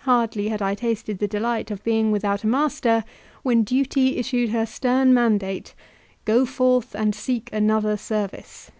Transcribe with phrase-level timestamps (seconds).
[0.00, 3.04] Hardly had I tasted the delight of being without a master
[3.42, 5.74] when duty issued her stern mandate:
[6.26, 8.70] "Go forth and seek another service."